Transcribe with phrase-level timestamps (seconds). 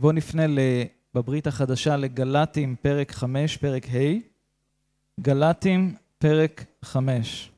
[0.00, 0.42] בואו נפנה
[1.14, 4.18] בברית החדשה לגלטים פרק 5, פרק ה',
[5.20, 7.50] גלטים פרק 5.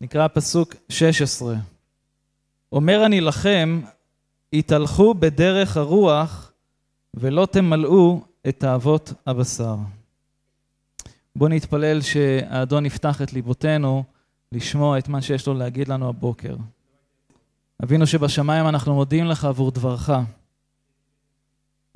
[0.00, 1.54] נקרא פסוק 16.
[2.72, 3.80] אומר אני לכם,
[4.52, 6.52] התהלכו בדרך הרוח
[7.14, 9.76] ולא תמלאו את תאוות הבשר.
[11.36, 14.04] בואו נתפלל שהאדון יפתח את ליבותינו
[14.52, 16.56] לשמוע את מה שיש לו להגיד לנו הבוקר.
[17.82, 20.10] אבינו שבשמיים אנחנו מודים לך עבור דברך.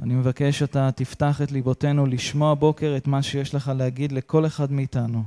[0.02, 4.72] אני מבקש שאתה תפתח את ליבותינו לשמוע בוקר את מה שיש לך להגיד לכל אחד
[4.72, 5.22] מאיתנו.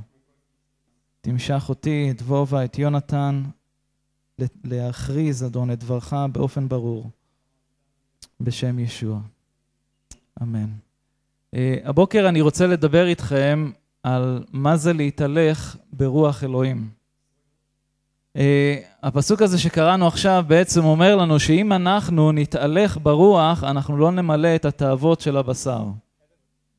[1.20, 3.42] תמשך אותי, את וובה, את יונתן,
[4.64, 7.10] להכריז, אדון, את דברך באופן ברור,
[8.40, 9.20] בשם ישוע.
[10.42, 10.70] אמן.
[11.54, 13.70] Uh, הבוקר אני רוצה לדבר איתכם
[14.02, 16.97] על מה זה להתהלך ברוח אלוהים.
[18.38, 18.40] Uh,
[19.02, 24.64] הפסוק הזה שקראנו עכשיו בעצם אומר לנו שאם אנחנו נתהלך ברוח, אנחנו לא נמלא את
[24.64, 25.84] התאוות של הבשר.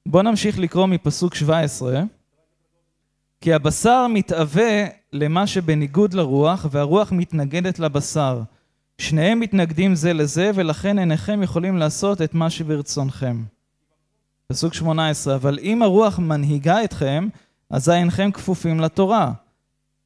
[0.06, 2.02] בואו נמשיך לקרוא מפסוק 17.
[3.42, 8.42] כי הבשר מתאווה למה שבניגוד לרוח, והרוח מתנגדת לבשר.
[8.98, 13.44] שניהם מתנגדים זה לזה, ולכן אינכם יכולים לעשות את מה שברצונכם.
[14.48, 17.28] פסוק 18, אבל אם הרוח מנהיגה אתכם,
[17.70, 19.32] אזי אינכם כפופים לתורה.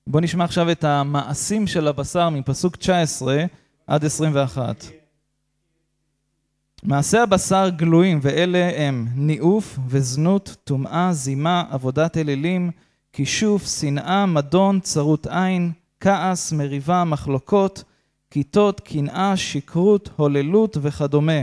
[0.07, 3.45] בואו נשמע עכשיו את המעשים של הבשר מפסוק 19
[3.87, 4.85] עד 21.
[6.83, 12.71] מעשי הבשר גלויים, ואלה הם ניאוף וזנות, טומאה, זימה, עבודת אלילים,
[13.13, 17.83] כישוף, שנאה, מדון, צרות עין, כעס, מריבה, מחלוקות,
[18.31, 21.41] כיתות, קנאה, שכרות, הוללות וכדומה.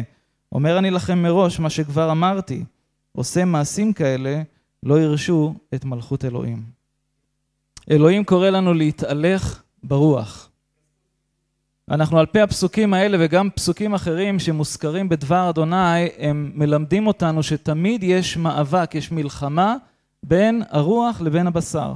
[0.52, 2.64] אומר אני לכם מראש מה שכבר אמרתי,
[3.12, 4.42] עושה מעשים כאלה,
[4.82, 6.79] לא ירשו את מלכות אלוהים.
[7.90, 10.50] אלוהים קורא לנו להתהלך ברוח.
[11.90, 18.02] אנחנו על פי הפסוקים האלה וגם פסוקים אחרים שמוזכרים בדבר אדוני, הם מלמדים אותנו שתמיד
[18.02, 19.76] יש מאבק, יש מלחמה
[20.22, 21.92] בין הרוח לבין הבשר.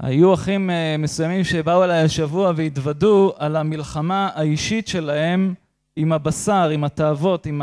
[0.00, 5.54] היו אחים אה, מסוימים שבאו אליי השבוע והתוודו על המלחמה האישית שלהם
[5.96, 7.62] עם הבשר, עם התאוות, עם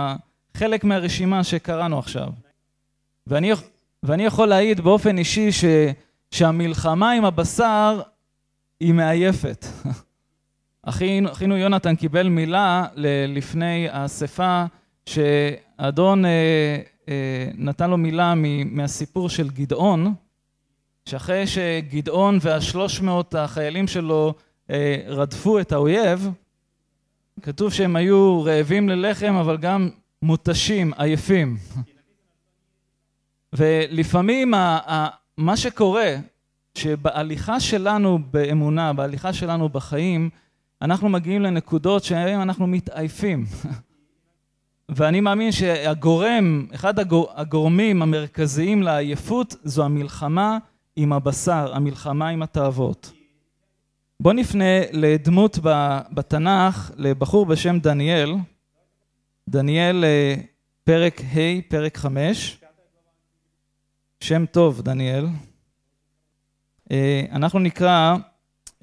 [0.53, 2.30] חלק מהרשימה שקראנו עכשיו.
[3.28, 3.52] ואני,
[4.03, 5.66] ואני יכול להעיד באופן אישי ש,
[6.32, 8.02] שהמלחמה עם הבשר
[8.80, 9.66] היא מעייפת.
[10.84, 12.88] אחינו, אחינו יונתן קיבל מילה
[13.28, 14.66] לפני האספה
[15.06, 18.34] שאדון אה, אה, נתן לו מילה
[18.66, 20.14] מהסיפור של גדעון,
[21.06, 24.34] שאחרי שגדעון והשלוש מאות החיילים שלו
[24.70, 26.30] אה, רדפו את האויב,
[27.42, 29.90] כתוב שהם היו רעבים ללחם אבל גם
[30.22, 31.58] מותשים, עייפים.
[33.54, 34.54] ולפעמים
[35.38, 36.16] מה שקורה,
[36.78, 40.30] שבהליכה שלנו באמונה, בהליכה שלנו בחיים,
[40.81, 43.46] אנחנו מגיעים לנקודות שהיום אנחנו מתעייפים.
[44.90, 46.94] ואני מאמין שהגורם, אחד
[47.36, 50.58] הגורמים המרכזיים לעייפות זו המלחמה
[50.96, 53.12] עם הבשר, המלחמה עם התאוות.
[54.19, 55.59] בואו נפנה לדמות
[56.12, 58.36] בתנ"ך, לבחור בשם דניאל,
[59.50, 60.36] דניאל אה,
[60.84, 62.59] פרק ה', פרק 5,
[64.20, 65.28] שם טוב דניאל.
[66.92, 68.16] אה, אנחנו נקרא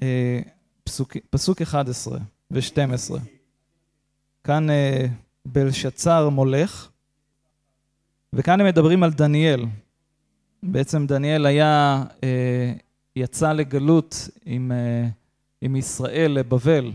[0.01, 0.39] אה,
[0.83, 2.17] פסוק, פסוק 11
[2.51, 3.19] ו-12.
[4.43, 4.67] כאן
[5.45, 6.89] בלשצר מולך,
[8.33, 9.65] וכאן הם מדברים על דניאל.
[10.63, 12.73] בעצם דניאל היה, אה,
[13.15, 15.07] יצא לגלות עם, אה,
[15.61, 16.91] עם ישראל לבבל,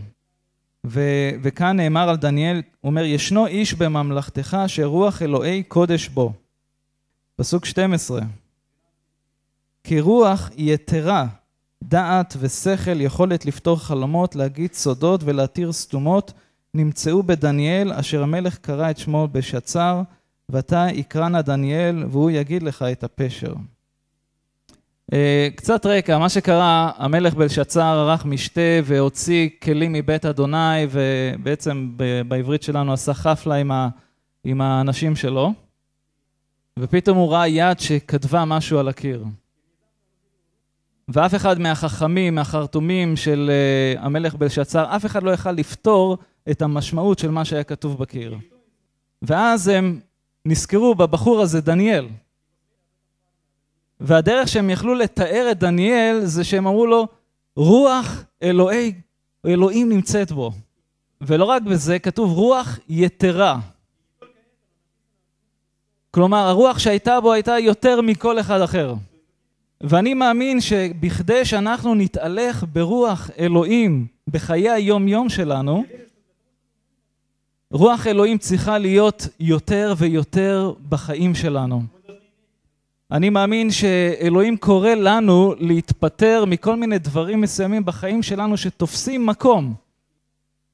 [0.85, 1.01] ו,
[1.41, 6.33] וכאן נאמר על דניאל, הוא אומר, ישנו איש בממלכתך שרוח אלוהי קודש בו.
[7.35, 8.21] פסוק 12,
[9.83, 11.27] כי רוח יתרה,
[11.83, 16.33] דעת ושכל, יכולת לפתור חלומות, להגיד סודות ולהתיר סתומות,
[16.73, 20.01] נמצאו בדניאל, אשר המלך קרא את שמו בשצר,
[20.49, 23.53] ואתה יקרא דניאל, והוא יגיד לך את הפשר.
[25.13, 31.91] אה, קצת רקע, מה שקרה, המלך בלשצר ערך משתה והוציא כלים מבית אדוני, ובעצם
[32.27, 33.55] בעברית שלנו עשה חפלה
[34.43, 35.53] עם האנשים שלו,
[36.79, 39.25] ופתאום הוא ראה יד שכתבה משהו על הקיר.
[41.07, 43.51] ואף אחד מהחכמים, מהחרטומים של
[43.97, 46.17] uh, המלך בלשצר, אף אחד לא יכל לפתור
[46.51, 48.37] את המשמעות של מה שהיה כתוב בקיר.
[49.21, 49.99] ואז הם
[50.45, 52.07] נזכרו בבחור הזה, דניאל.
[53.99, 57.07] והדרך שהם יכלו לתאר את דניאל זה שהם אמרו לו,
[57.55, 58.93] רוח אלוהי,
[59.45, 60.51] אלוהים נמצאת בו.
[61.21, 63.59] ולא רק בזה, כתוב רוח יתרה.
[66.11, 68.93] כלומר, הרוח שהייתה בו הייתה יותר מכל אחד אחר.
[69.81, 75.83] ואני מאמין שבכדי שאנחנו נתהלך ברוח אלוהים בחיי היום-יום שלנו,
[77.71, 81.83] רוח אלוהים צריכה להיות יותר ויותר בחיים שלנו.
[83.11, 89.73] אני מאמין שאלוהים קורא לנו להתפטר מכל מיני דברים מסוימים בחיים שלנו שתופסים מקום.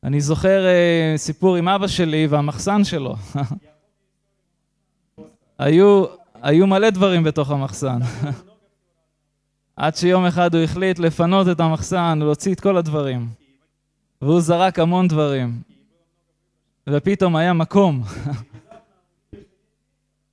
[0.04, 3.16] אני זוכר uh, סיפור עם אבא שלי והמחסן שלו.
[5.60, 6.06] היו,
[6.42, 8.00] היו מלא דברים בתוך המחסן.
[9.76, 13.28] עד שיום אחד הוא החליט לפנות את המחסן, להוציא את כל הדברים.
[14.22, 15.62] והוא זרק המון דברים.
[16.90, 18.04] ופתאום היה מקום.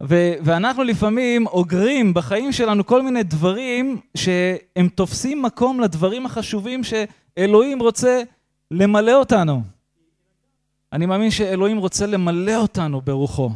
[0.08, 7.82] ו- ואנחנו לפעמים אוגרים בחיים שלנו כל מיני דברים שהם תופסים מקום לדברים החשובים שאלוהים
[7.82, 8.22] רוצה
[8.70, 9.62] למלא אותנו.
[10.92, 13.50] אני מאמין שאלוהים רוצה למלא אותנו ברוחו.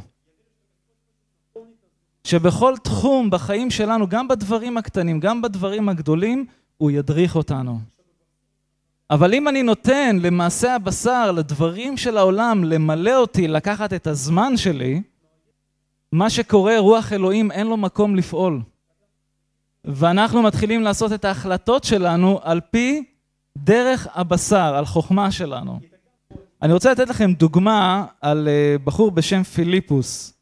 [2.29, 6.47] שבכל תחום בחיים שלנו, גם בדברים הקטנים, גם בדברים הגדולים,
[6.77, 7.79] הוא ידריך אותנו.
[9.11, 15.03] אבל אם אני נותן למעשה הבשר, לדברים של העולם, למלא אותי, לקחת את הזמן שלי,
[16.13, 18.63] מה שקורה, רוח אלוהים אין לו מקום לפעול.
[19.85, 23.05] ואנחנו מתחילים לעשות את ההחלטות שלנו על פי
[23.57, 25.81] דרך הבשר, על חוכמה שלנו.
[26.63, 30.38] אני רוצה לתת לכם דוגמה על אה, בחור בשם פיליפוס.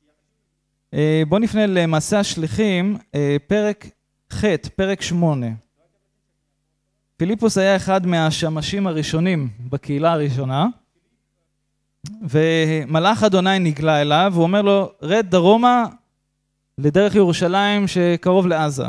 [0.97, 3.87] אה, בואו נפנה למעשה השליחים, אה, פרק
[4.33, 4.45] ח',
[4.77, 5.47] פרק שמונה.
[7.17, 10.67] פיליפוס היה אחד מהשמשים הראשונים בקהילה הראשונה,
[12.23, 15.85] ומלאך אדוני נגלה אליו, והוא אומר לו, רד דרומה
[16.79, 18.87] לדרך ירושלים שקרוב לעזה.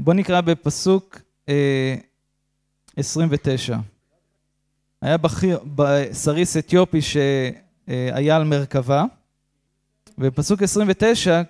[0.00, 1.18] בואו נקרא בפסוק
[1.48, 1.94] אה,
[2.96, 3.76] 29.
[5.02, 5.58] היה בכיר,
[6.12, 9.04] סריס אתיופי שהיה על מרכבה,
[10.18, 11.42] ובפסוק 29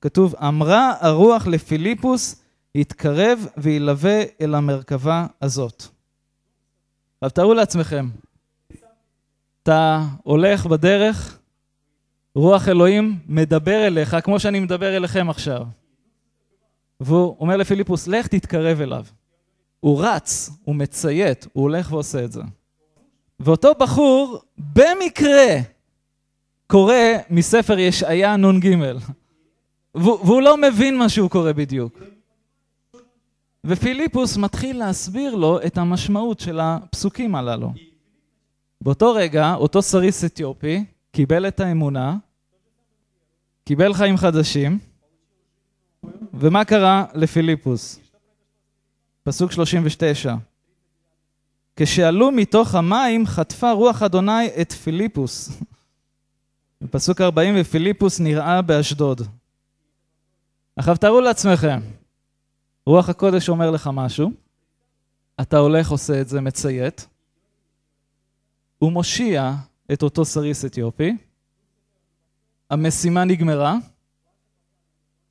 [0.00, 2.42] כתוב, אמרה הרוח לפיליפוס,
[2.74, 5.84] יתקרב וילווה אל המרכבה הזאת.
[7.20, 8.08] עכשיו תארו לעצמכם,
[9.62, 11.38] אתה הולך בדרך,
[12.34, 15.66] רוח אלוהים מדבר אליך כמו שאני מדבר אליכם עכשיו.
[17.00, 19.04] והוא אומר לפיליפוס, לך תתקרב אליו.
[19.80, 22.42] הוא רץ, הוא מציית, הוא הולך ועושה את זה.
[23.40, 25.56] ואותו בחור במקרה
[26.70, 26.94] קורא
[27.30, 28.76] מספר ישעיה נ"ג.
[29.94, 31.98] והוא לא מבין מה שהוא קורא בדיוק.
[33.64, 37.72] ופיליפוס מתחיל להסביר לו את המשמעות של הפסוקים הללו.
[38.80, 42.16] באותו רגע, אותו סריס אתיופי קיבל את האמונה,
[43.64, 44.78] קיבל חיים חדשים,
[46.34, 48.00] ומה קרה לפיליפוס?
[49.22, 50.34] פסוק 39.
[51.76, 55.60] כשעלו מתוך המים חטפה רוח אדוני את פיליפוס.
[56.80, 59.20] בפסוק 40 ופיליפוס נראה באשדוד.
[60.76, 61.80] עכשיו תארו לעצמכם,
[62.86, 64.32] רוח הקודש אומר לך משהו,
[65.40, 67.06] אתה הולך עושה את זה, מציית,
[68.78, 69.52] הוא מושיע
[69.92, 71.16] את אותו סריס אתיופי,
[72.70, 73.76] המשימה נגמרה,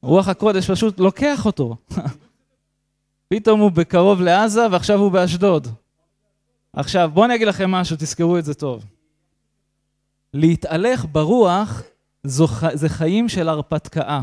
[0.01, 1.75] רוח הקודש פשוט לוקח אותו.
[3.33, 5.67] פתאום הוא בקרוב לעזה ועכשיו הוא באשדוד.
[6.73, 8.85] עכשיו, בואו אני אגיד לכם משהו, תזכרו את זה טוב.
[10.33, 11.81] להתהלך ברוח
[12.23, 14.21] זו, זה חיים של הרפתקה.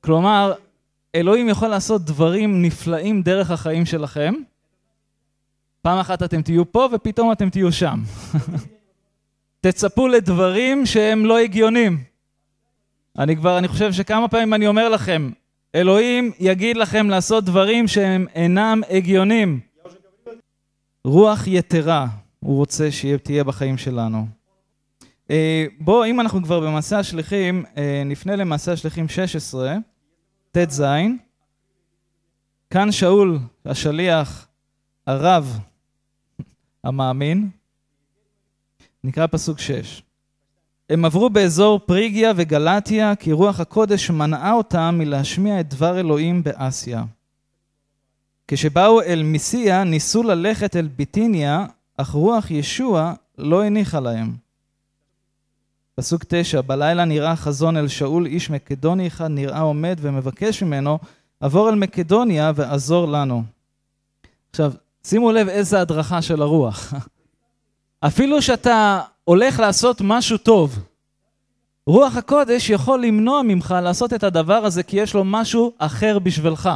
[0.00, 0.52] כלומר,
[1.14, 4.34] אלוהים יכול לעשות דברים נפלאים דרך החיים שלכם.
[5.82, 8.02] פעם אחת אתם תהיו פה ופתאום אתם תהיו שם.
[9.60, 12.04] תצפו לדברים שהם לא הגיונים.
[13.18, 15.30] אני כבר, אני חושב שכמה פעמים אני אומר לכם,
[15.74, 19.60] אלוהים יגיד לכם לעשות דברים שהם אינם הגיונים.
[21.04, 22.06] רוח יתרה
[22.40, 24.26] הוא רוצה שתהיה בחיים שלנו.
[25.30, 29.76] אה, בואו, אם אנחנו כבר במעשה השליחים, אה, נפנה למעשה השליחים 16,
[30.50, 30.82] ט"ז.
[32.70, 34.48] כאן שאול, השליח,
[35.06, 35.58] הרב
[36.84, 37.50] המאמין,
[39.04, 40.02] נקרא פסוק 6.
[40.90, 47.04] הם עברו באזור פריגיה וגלטיה, כי רוח הקודש מנעה אותם מלהשמיע את דבר אלוהים באסיה.
[48.48, 51.66] כשבאו אל מיסיה, ניסו ללכת אל ביטיניה,
[51.96, 54.45] אך רוח ישוע לא הניחה להם.
[55.96, 60.98] פסוק תשע, בלילה נראה חזון אל שאול, איש מקדוני אחד נראה עומד ומבקש ממנו,
[61.40, 63.42] עבור אל מקדוניה ועזור לנו.
[64.50, 64.72] עכשיו,
[65.04, 66.94] שימו לב איזה הדרכה של הרוח.
[68.06, 70.78] אפילו שאתה הולך לעשות משהו טוב,
[71.86, 76.70] רוח הקודש יכול למנוע ממך לעשות את הדבר הזה כי יש לו משהו אחר בשבילך.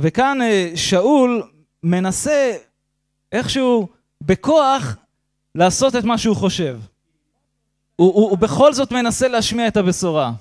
[0.00, 1.42] וכאן אה, שאול
[1.82, 2.52] מנסה
[3.32, 3.88] איכשהו
[4.20, 4.96] בכוח
[5.54, 6.78] לעשות את מה שהוא חושב.
[7.96, 10.32] הוא, הוא, הוא בכל זאת מנסה להשמיע את הבשורה,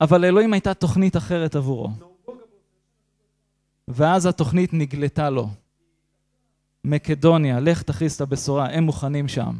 [0.00, 1.90] אבל לאלוהים הייתה תוכנית אחרת עבורו.
[3.88, 5.48] ואז התוכנית נגלתה לו.
[6.84, 9.54] מקדוניה, לך תכריז את הבשורה, הם מוכנים שם.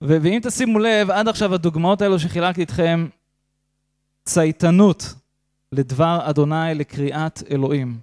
[0.00, 3.08] ואם תשימו לב, עד עכשיו הדוגמאות האלו שחילקתי איתכם,
[4.24, 5.14] צייתנות
[5.72, 8.00] לדבר אדוני לקריאת אלוהים.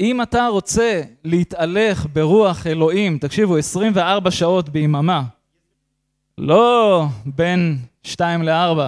[0.00, 5.24] אם אתה רוצה להתהלך ברוח אלוהים, תקשיבו, 24 שעות ביממה,
[6.38, 8.78] לא בין 2 ל-4,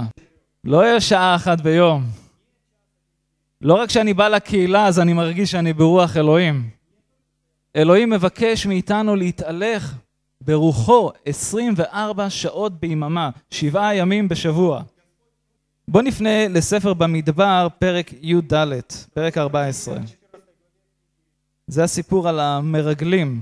[0.64, 2.04] לא יהיה שעה אחת ביום.
[3.60, 6.70] לא רק כשאני בא לקהילה אז אני מרגיש שאני ברוח אלוהים.
[7.76, 9.94] אלוהים מבקש מאיתנו להתהלך
[10.40, 14.82] ברוחו 24 שעות ביממה, שבעה ימים בשבוע.
[15.88, 18.54] בואו נפנה לספר במדבר, פרק י"ד,
[19.14, 19.98] פרק 14.
[21.66, 23.40] זה הסיפור על המרגלים.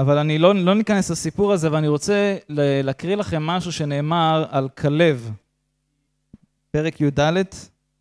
[0.00, 2.36] אבל אני לא, לא ניכנס לסיפור הזה, ואני רוצה
[2.84, 5.30] להקריא לכם משהו שנאמר על כלב.
[6.70, 7.20] פרק י"ד,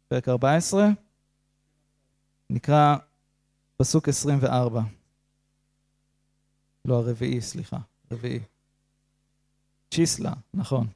[0.08, 0.90] פרק 14,
[2.50, 2.96] נקרא
[3.78, 4.82] פסוק 24.
[6.86, 7.78] לא, הרביעי, סליחה,
[8.12, 8.40] רביעי.
[9.92, 10.88] צ'יסלה, נכון.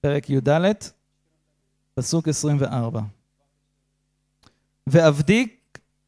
[0.00, 0.74] פרק י"ד,
[1.94, 3.00] פסוק 24.
[4.86, 5.48] ועבדי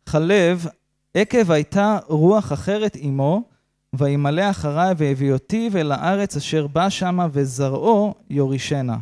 [0.07, 0.67] חלב,
[1.15, 3.50] עקב הייתה רוח אחרת עמו,
[3.95, 8.97] וימלא אחריי והביא אותי אל הארץ אשר בא שמה וזרעו יורישנה.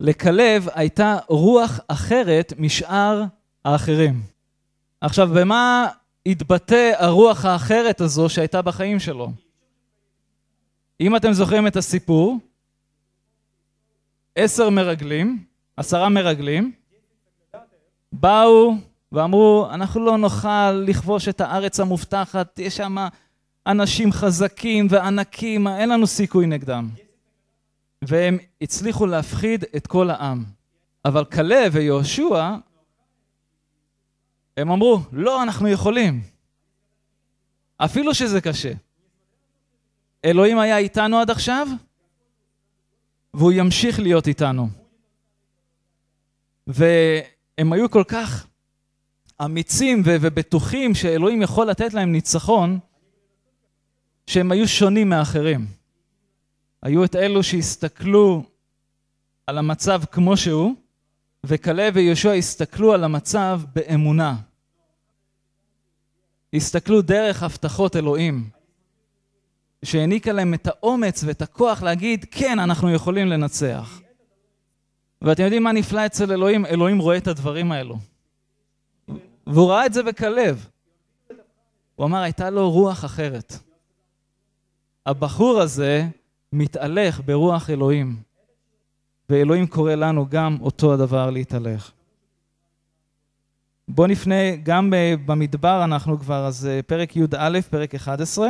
[0.00, 3.24] לכלב הייתה רוח אחרת משאר
[3.64, 4.22] האחרים.
[5.00, 5.88] עכשיו, במה
[6.26, 9.32] התבטא הרוח האחרת הזו שהייתה בחיים שלו?
[11.00, 12.38] אם אתם זוכרים את הסיפור,
[14.36, 15.44] עשר מרגלים,
[15.76, 16.72] עשרה מרגלים,
[18.12, 18.74] באו
[19.12, 22.96] ואמרו, אנחנו לא נוכל לכבוש את הארץ המובטחת, יש שם
[23.66, 26.88] אנשים חזקים וענקים, אין לנו סיכוי נגדם.
[28.02, 30.44] והם הצליחו להפחיד את כל העם.
[31.04, 32.56] אבל כלב ויהושע,
[34.56, 36.22] הם אמרו, לא, אנחנו יכולים.
[37.76, 38.72] אפילו שזה קשה.
[40.24, 41.68] אלוהים היה איתנו עד עכשיו,
[43.34, 44.68] והוא ימשיך להיות איתנו.
[46.66, 48.46] והם היו כל כך
[49.44, 52.78] אמיצים ובטוחים שאלוהים יכול לתת להם ניצחון,
[54.30, 55.66] שהם היו שונים מאחרים.
[56.82, 58.42] היו את אלו שהסתכלו
[59.46, 60.74] על המצב כמו שהוא,
[61.44, 64.36] וכלב ויהושע הסתכלו על המצב באמונה.
[66.54, 68.50] הסתכלו דרך הבטחות אלוהים,
[69.84, 74.00] שהעניקה להם את האומץ ואת הכוח להגיד, כן, אנחנו יכולים לנצח.
[75.22, 76.66] ואתם יודעים מה נפלא אצל אלוהים?
[76.66, 77.98] אלוהים רואה את הדברים האלו.
[79.46, 80.66] והוא ראה את זה בכלב.
[81.96, 83.69] הוא אמר, הייתה לו רוח אחרת.
[85.06, 86.06] הבחור הזה
[86.52, 88.16] מתהלך ברוח אלוהים,
[89.28, 91.92] ואלוהים קורא לנו גם אותו הדבר להתהלך.
[93.88, 94.92] בואו נפנה גם
[95.26, 98.48] במדבר, אנחנו כבר, אז אה, פרק י"א, פרק 11,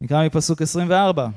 [0.00, 1.28] נקרא מפסוק 24.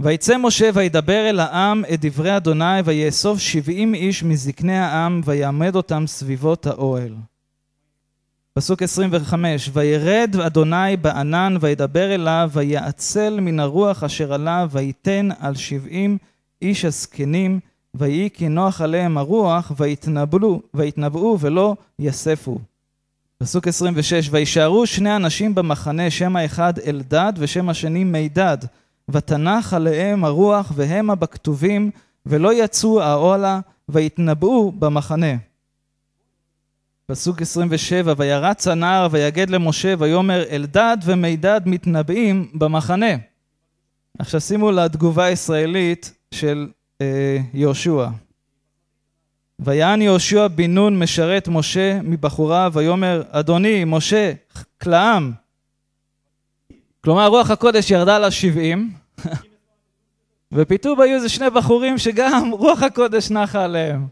[0.00, 6.06] ויצא משה וידבר אל העם את דברי אדוני ויאסוף שבעים איש מזקני העם ויעמד אותם
[6.06, 7.14] סביבות האוהל.
[8.58, 16.18] פסוק 25, וירד אדוני בענן וידבר אליו ויעצל מן הרוח אשר עליו ויתן על שבעים
[16.62, 17.60] איש הזקנים
[17.94, 22.58] ויהי כי נוח עליהם הרוח ויתנבאו, ויתנבאו ולא יספו.
[23.38, 28.58] פסוק 26, וישארו שני אנשים במחנה שם האחד אלדד ושם השני מידד
[29.08, 31.90] ותנח עליהם הרוח והמה בכתובים
[32.26, 35.36] ולא יצאו האוהלה ויתנבאו במחנה.
[37.06, 43.14] פסוק 27, וירץ הנער ויגד למשה ויאמר אלדד ומידד מתנבאים במחנה.
[44.18, 46.68] עכשיו שימו לתגובה הישראלית של
[47.00, 48.06] אה, יהושע.
[49.58, 54.32] ויען יהושע בן נון משרת משה מבחוריו ויאמר אדוני משה
[54.82, 55.32] כלאם.
[57.00, 58.92] כלומר רוח הקודש ירדה לשבעים
[60.52, 64.06] ופתאום היו איזה שני בחורים שגם רוח הקודש נחה עליהם.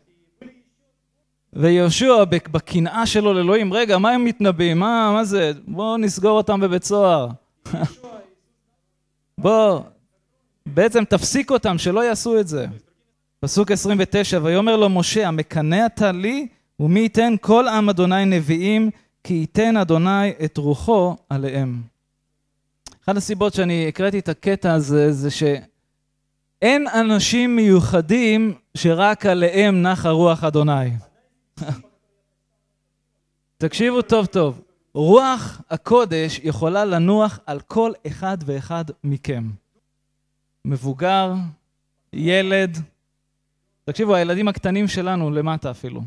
[1.53, 4.79] ויהושע בקנאה שלו לאלוהים, רגע, מה הם מתנבאים?
[4.79, 5.53] מה, מה זה?
[5.69, 7.29] בואו נסגור אותם בבית סוהר.
[9.39, 9.81] בוא,
[10.67, 12.67] בעצם תפסיק אותם, שלא יעשו את זה.
[13.41, 16.47] פסוק 29, ויאמר לו משה, המקנא אתה לי,
[16.81, 18.91] ומי ייתן כל עם אדוני נביאים,
[19.25, 21.83] כי ייתן אדוני את רוחו עליהם.
[23.05, 30.45] אחת הסיבות שאני הקראתי את הקטע הזה, זה שאין אנשים מיוחדים שרק עליהם נחה רוח
[30.45, 30.91] אדוני.
[33.59, 34.61] תקשיבו טוב טוב,
[34.95, 39.51] רוח הקודש יכולה לנוח על כל אחד ואחד מכם.
[40.65, 41.33] מבוגר,
[42.13, 42.79] ילד,
[43.85, 46.03] תקשיבו, הילדים הקטנים שלנו למטה אפילו.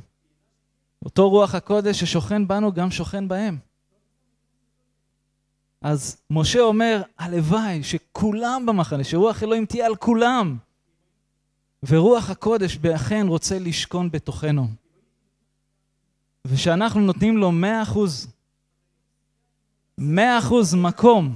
[1.06, 3.58] אותו רוח הקודש ששוכן בנו גם שוכן בהם.
[5.82, 10.58] אז משה אומר, הלוואי שכולם במחנה, שרוח אלוהים תהיה על כולם.
[11.84, 14.68] ורוח הקודש אכן רוצה לשכון בתוכנו.
[16.46, 18.28] ושאנחנו נותנים לו מאה אחוז,
[19.98, 21.36] מאה אחוז מקום.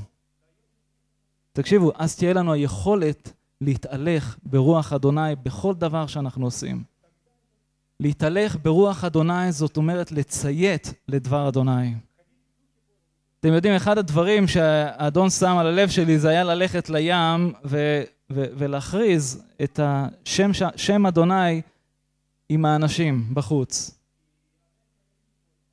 [1.53, 6.83] תקשיבו, אז תהיה לנו היכולת להתהלך ברוח אדוני בכל דבר שאנחנו עושים.
[7.99, 11.95] להתהלך ברוח אדוני זאת אומרת לציית לדבר אדוני.
[13.39, 18.45] אתם יודעים, אחד הדברים שהאדון שם על הלב שלי זה היה ללכת לים ו- ו-
[18.57, 21.61] ולהכריז את השם שם אדוני
[22.49, 23.98] עם האנשים בחוץ.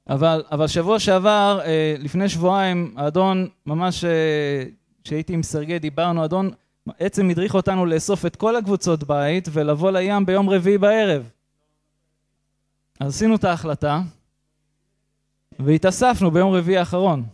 [0.08, 4.64] אבל, אבל שבוע שעבר, אה, לפני שבועיים, האדון, ממש אה,
[5.04, 6.50] כשהייתי עם סרגי דיברנו, האדון
[6.86, 11.30] בעצם הדריך אותנו לאסוף את כל הקבוצות בית ולבוא לים ביום רביעי בערב.
[13.00, 14.00] אז עשינו את ההחלטה
[15.58, 17.24] והתאספנו ביום רביעי האחרון.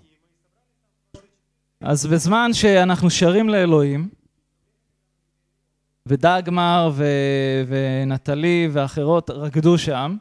[1.80, 4.08] אז בזמן שאנחנו שרים לאלוהים,
[6.06, 10.16] ודגמר ו- ונטלי ואחרות רקדו שם,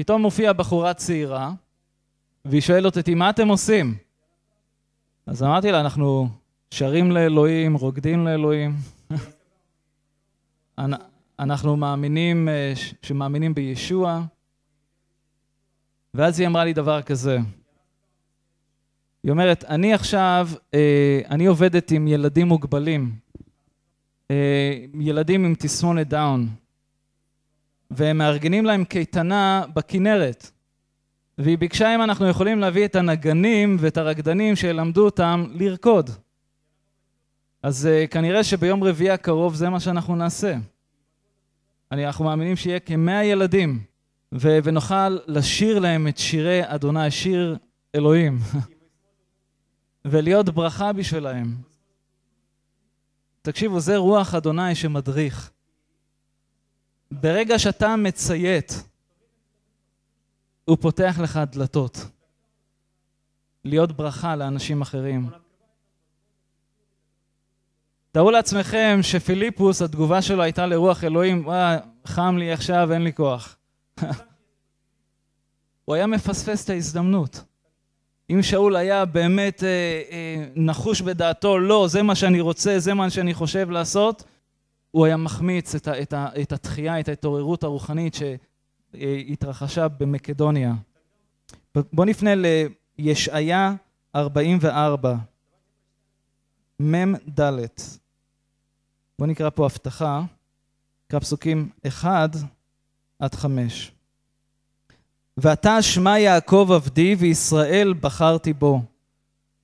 [0.00, 1.52] פתאום מופיעה בחורה צעירה,
[2.44, 3.94] והיא שואלת אותי, מה אתם עושים?
[5.26, 6.28] אז אמרתי לה, אנחנו
[6.70, 8.76] שרים לאלוהים, רוקדים לאלוהים.
[11.38, 14.22] אנחנו מאמינים, אה, שמאמינים בישוע.
[16.14, 17.38] ואז היא אמרה לי דבר כזה.
[19.22, 23.12] היא אומרת, אני עכשיו, אה, אני עובדת עם ילדים מוגבלים,
[24.30, 26.48] אה, ילדים עם תסמונת דאון,
[27.90, 30.50] והם מארגנים להם קייטנה בכנרת.
[31.38, 36.10] והיא ביקשה אם אנחנו יכולים להביא את הנגנים ואת הרקדנים שילמדו אותם לרקוד.
[37.62, 40.54] אז uh, כנראה שביום רביעי הקרוב זה מה שאנחנו נעשה.
[41.92, 43.82] אני, אנחנו מאמינים שיהיה כמאה ילדים,
[44.34, 47.56] ו- ונוכל לשיר להם את שירי אדוני, שיר
[47.94, 48.38] אלוהים,
[50.10, 51.56] ולהיות ברכה בשבילהם.
[53.42, 55.50] תקשיבו, זה רוח אדוני שמדריך.
[57.10, 58.82] ברגע שאתה מציית,
[60.64, 62.06] הוא פותח לך דלתות.
[63.64, 65.30] להיות ברכה לאנשים אחרים.
[68.12, 73.56] תארו לעצמכם שפיליפוס, התגובה שלו הייתה לרוח אלוהים, וואה, חם לי עכשיו, אין לי כוח.
[75.84, 77.44] הוא היה מפספס את ההזדמנות.
[78.30, 79.68] אם שאול היה באמת אה,
[80.10, 84.24] אה, נחוש בדעתו, לא, זה מה שאני רוצה, זה מה שאני חושב לעשות,
[84.90, 90.74] הוא היה מחמיץ את, ה, את, ה, את התחייה, את ההתעוררות הרוחנית שהתרחשה במקדוניה.
[91.74, 92.30] בואו נפנה
[92.98, 93.74] לישעיה
[94.16, 95.16] 44,
[96.80, 97.40] מ"ד.
[99.18, 100.22] בואו נקרא פה הבטחה,
[101.06, 102.36] נקרא פסוקים 1
[103.18, 103.92] עד 5.
[105.36, 108.82] ואתה שמע יעקב עבדי וישראל בחרתי בו.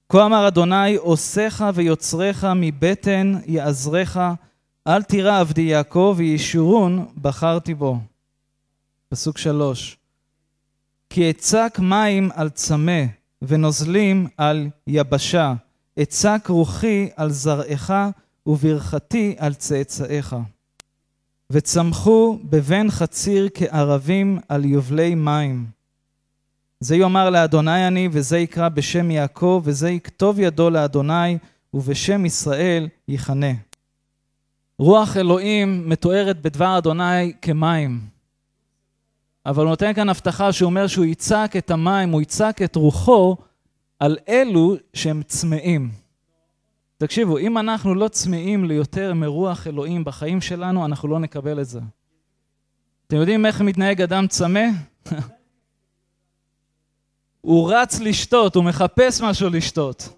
[0.08, 4.18] כה אמר אדוני עושך ויוצרך מבטן יעזרך
[4.86, 7.98] אל תירא עבדי יעקב וישורון בחרתי בו.
[9.08, 9.96] פסוק שלוש
[11.10, 13.02] כי אצק מים על צמא
[13.42, 15.54] ונוזלים על יבשה
[16.02, 17.92] אצק רוחי על זרעך
[18.46, 20.36] וברכתי על צאצאיך.
[21.50, 25.66] וצמחו בבן חציר כערבים על יובלי מים.
[26.80, 31.38] זה יאמר לאדוני אני, וזה יקרא בשם יעקב, וזה יכתוב ידו לאדוני,
[31.74, 33.52] ובשם ישראל יכנה.
[34.78, 38.00] רוח אלוהים מתוארת בדבר אדוני כמים.
[39.46, 43.36] אבל הוא נותן כאן הבטחה שהוא אומר שהוא יצעק את המים, הוא יצעק את רוחו
[43.98, 45.90] על אלו שהם צמאים.
[46.98, 51.80] תקשיבו, אם אנחנו לא צמאים ליותר מרוח אלוהים בחיים שלנו, אנחנו לא נקבל את זה.
[53.06, 54.64] אתם יודעים איך מתנהג אדם צמא?
[57.40, 60.08] הוא רץ לשתות, הוא מחפש משהו לשתות.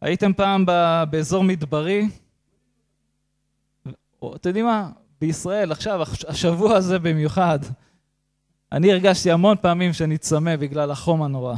[0.00, 0.66] הייתם פעם
[1.10, 2.08] באזור מדברי?
[4.18, 4.90] אתם יודעים מה?
[5.20, 7.58] בישראל, עכשיו, השבוע הזה במיוחד,
[8.72, 11.56] אני הרגשתי המון פעמים שאני צמא בגלל החום הנורא.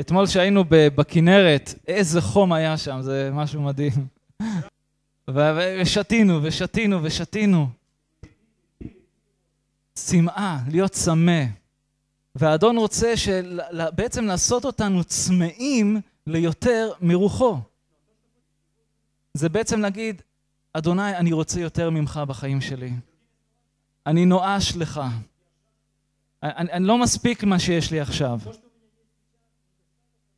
[0.00, 4.06] אתמול שהיינו בכנרת, איזה חום היה שם, זה משהו מדהים.
[5.80, 7.68] ושתינו, ושתינו, ושתינו.
[9.94, 11.44] צמאה, להיות צמא.
[12.34, 13.60] והאדון רוצה של...
[13.94, 17.58] בעצם לעשות אותנו צמאים ליותר מרוחו.
[19.34, 20.22] זה בעצם להגיד,
[20.72, 22.92] אדוני, אני רוצה יותר ממך בחיים שלי.
[24.06, 25.00] אני נואש לך.
[26.42, 28.38] אני, אני לא מספיק מה שיש לי עכשיו.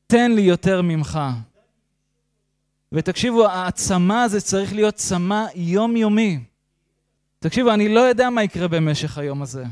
[0.06, 1.20] תן לי יותר ממך.
[2.92, 6.44] ותקשיבו, הצמא הזה צריך להיות צמא יומיומי.
[7.38, 9.64] תקשיבו, אני לא יודע מה יקרה במשך היום הזה.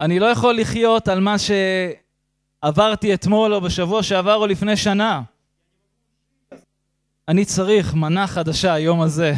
[0.00, 1.36] אני לא יכול לחיות על מה
[2.60, 5.22] עברתי אתמול או בשבוע שעבר או לפני שנה.
[7.28, 9.34] אני צריך מנה חדשה היום הזה,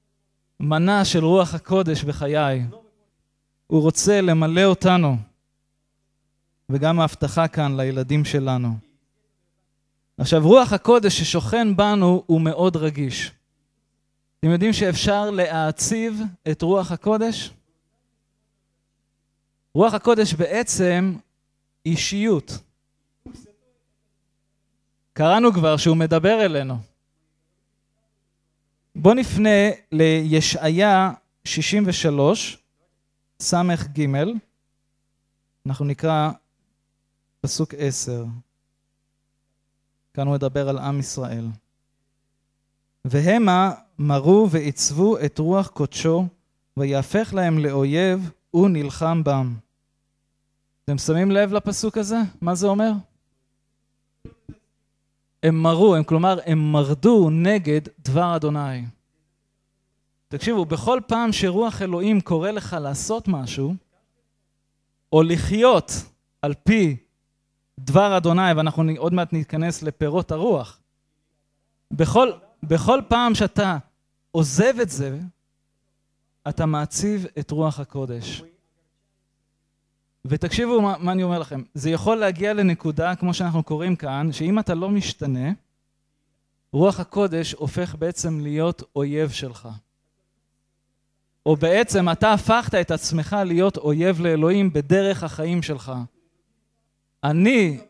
[0.60, 2.64] מנה של רוח הקודש בחיי.
[3.66, 5.16] הוא רוצה למלא אותנו,
[6.70, 8.76] וגם ההבטחה כאן לילדים שלנו.
[10.18, 13.32] עכשיו, רוח הקודש ששוכן בנו הוא מאוד רגיש.
[14.40, 16.20] אתם יודעים שאפשר להעציב
[16.50, 17.50] את רוח הקודש?
[19.74, 21.16] רוח הקודש בעצם
[21.86, 22.58] אישיות.
[25.12, 26.93] קראנו כבר שהוא מדבר אלינו.
[28.96, 31.12] בואו נפנה לישעיה
[31.44, 32.58] 63,
[33.40, 34.06] ס"ג,
[35.66, 36.30] אנחנו נקרא
[37.40, 38.24] פסוק 10.
[40.14, 41.46] כאן הוא מדבר על עם ישראל.
[43.04, 46.26] והמה מרו ועיצבו את רוח קודשו,
[46.76, 49.54] ויהפך להם לאויב, הוא נלחם בם.
[50.84, 52.16] אתם שמים לב לפסוק הזה?
[52.40, 52.92] מה זה אומר?
[55.44, 58.84] הם מרו, הם, כלומר, הם מרדו נגד דבר אדוני.
[60.28, 63.74] תקשיבו, בכל פעם שרוח אלוהים קורא לך לעשות משהו,
[65.12, 65.92] או לחיות
[66.42, 66.96] על פי
[67.80, 70.80] דבר אדוני, ואנחנו עוד מעט ניכנס לפירות הרוח,
[71.90, 73.78] בכל, בכל פעם שאתה
[74.30, 75.18] עוזב את זה,
[76.48, 78.42] אתה מעציב את רוח הקודש.
[80.24, 84.58] ותקשיבו מה, מה אני אומר לכם, זה יכול להגיע לנקודה, כמו שאנחנו קוראים כאן, שאם
[84.58, 85.52] אתה לא משתנה,
[86.72, 89.68] רוח הקודש הופך בעצם להיות אויב שלך.
[91.46, 95.92] או בעצם אתה הפכת את עצמך להיות אויב לאלוהים בדרך החיים שלך.
[97.24, 97.80] אני,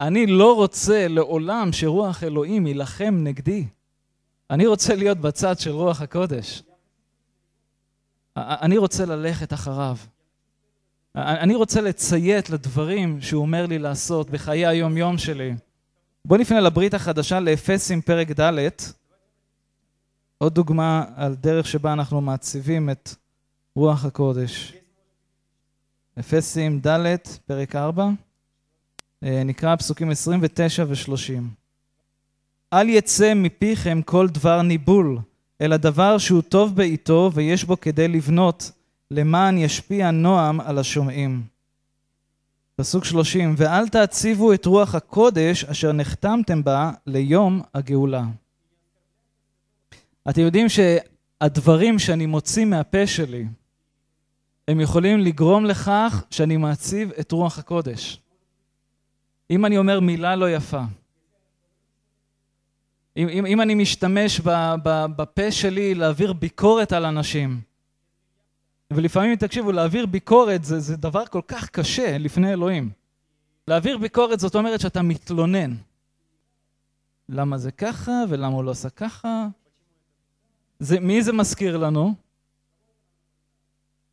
[0.00, 3.66] אני לא רוצה לעולם שרוח אלוהים יילחם נגדי.
[4.50, 6.62] אני רוצה להיות בצד של רוח הקודש.
[8.36, 9.96] אני רוצה ללכת אחריו.
[11.16, 15.54] אני רוצה לציית לדברים שהוא אומר לי לעשות בחיי היום-יום שלי.
[16.24, 18.68] בואו נפנה לברית החדשה לאפסים פרק ד',
[20.38, 23.14] עוד דוגמה על דרך שבה אנחנו מעציבים את
[23.74, 24.74] רוח הקודש.
[26.18, 28.08] אפסים ד', פרק 4,
[29.24, 31.42] אה, נקרא פסוקים 29 ו-30.
[32.72, 35.18] אל יצא מפיכם כל דבר ניבול,
[35.60, 38.70] אלא דבר שהוא טוב בעיתו ויש בו כדי לבנות,
[39.10, 41.42] למען ישפיע נועם על השומעים.
[42.76, 48.24] פסוק 30, ואל תעציבו את רוח הקודש אשר נחתמתם בה ליום הגאולה.
[50.30, 53.46] אתם יודעים שהדברים שאני מוציא מהפה שלי,
[54.68, 58.20] הם יכולים לגרום לכך שאני מעציב את רוח הקודש.
[59.50, 60.82] אם אני אומר מילה לא יפה,
[63.16, 64.40] אם, אם, אם אני משתמש
[65.16, 67.60] בפה שלי להעביר ביקורת על אנשים,
[68.92, 72.90] ולפעמים, תקשיבו, להעביר ביקורת זה, זה דבר כל כך קשה לפני אלוהים.
[73.68, 75.74] להעביר ביקורת זאת אומרת שאתה מתלונן.
[77.28, 79.46] למה זה ככה ולמה הוא לא עשה ככה?
[80.78, 82.14] זה, מי זה מזכיר לנו?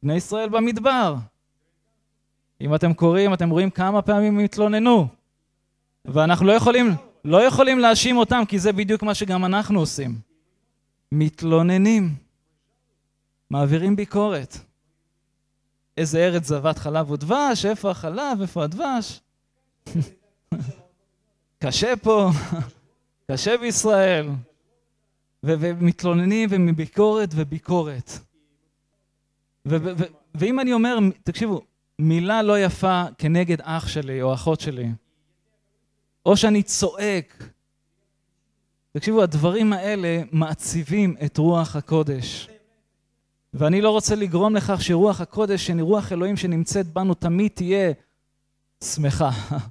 [0.04, 1.16] בני ישראל במדבר.
[2.62, 5.08] אם אתם קוראים, אתם רואים כמה פעמים הם התלוננו.
[6.06, 6.92] ואנחנו לא יכולים,
[7.26, 10.20] לא יכולים להאשים אותם, כי זה בדיוק מה שגם אנחנו עושים.
[11.12, 12.16] מתלוננים,
[13.50, 14.58] מעבירים ביקורת.
[15.98, 19.22] איזה ארץ זבת חלב ודבש, איפה החלב, איפה הדבש?
[21.64, 22.30] קשה פה,
[23.32, 24.28] קשה בישראל.
[25.44, 28.12] ומתלוננים ומביקורת וביקורת.
[30.36, 31.62] ואם אני אומר, תקשיבו,
[32.00, 34.88] מילה לא יפה כנגד אח שלי או אחות שלי,
[36.26, 37.44] או שאני צועק,
[38.92, 42.50] תקשיבו, הדברים האלה מעציבים את רוח הקודש.
[43.58, 47.94] ואני לא רוצה לגרום לכך שרוח הקודש, שרוח אלוהים שנמצאת בנו, תמיד תהיה
[48.84, 49.30] שמחה.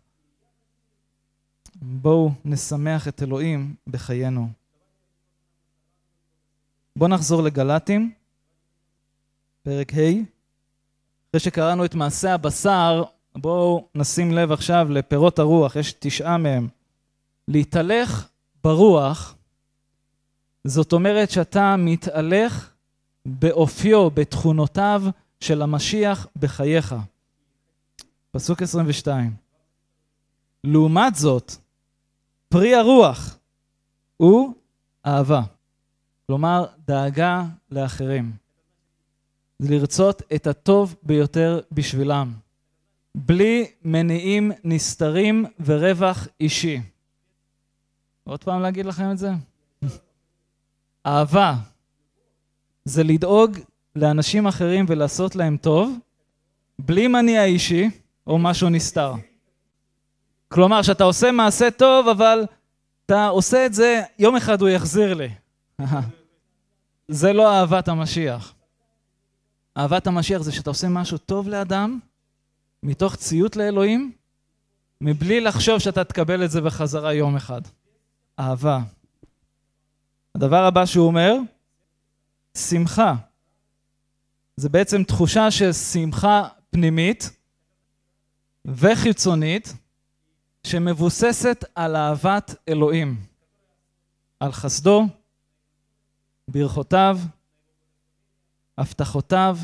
[2.02, 4.48] בואו נשמח את אלוהים בחיינו.
[6.96, 8.12] בואו נחזור לגלטים,
[9.62, 9.96] פרק ה'.
[11.30, 13.04] אחרי שקראנו את מעשה הבשר,
[13.36, 16.68] בואו נשים לב עכשיו לפירות הרוח, יש תשעה מהם.
[17.48, 18.28] להתהלך
[18.64, 19.36] ברוח,
[20.64, 22.75] זאת אומרת שאתה מתהלך
[23.26, 25.02] באופיו, בתכונותיו
[25.40, 26.94] של המשיח בחייך.
[28.30, 29.34] פסוק 22.
[30.64, 31.52] לעומת זאת,
[32.48, 33.38] פרי הרוח
[34.16, 34.54] הוא
[35.06, 35.42] אהבה.
[36.26, 38.32] כלומר, דאגה לאחרים.
[39.60, 42.32] לרצות את הטוב ביותר בשבילם,
[43.14, 46.80] בלי מניעים נסתרים ורווח אישי.
[48.24, 49.30] עוד פעם להגיד לכם את זה?
[51.06, 51.56] אהבה
[52.86, 53.58] זה לדאוג
[53.96, 55.98] לאנשים אחרים ולעשות להם טוב,
[56.78, 57.90] בלי מניע אישי
[58.26, 59.12] או משהו נסתר.
[60.48, 62.44] כלומר, שאתה עושה מעשה טוב, אבל
[63.06, 65.28] אתה עושה את זה, יום אחד הוא יחזיר לי.
[67.08, 68.54] זה לא אהבת המשיח.
[69.76, 71.98] אהבת המשיח זה שאתה עושה משהו טוב לאדם,
[72.82, 74.12] מתוך ציות לאלוהים,
[75.00, 77.60] מבלי לחשוב שאתה תקבל את זה בחזרה יום אחד.
[78.38, 78.80] אהבה.
[80.34, 81.36] הדבר הבא שהוא אומר,
[82.56, 83.14] שמחה.
[84.56, 87.30] זה בעצם תחושה של שמחה פנימית
[88.64, 89.74] וחיצונית,
[90.66, 93.16] שמבוססת על אהבת אלוהים,
[94.40, 95.06] על חסדו,
[96.48, 97.18] ברכותיו,
[98.78, 99.58] הבטחותיו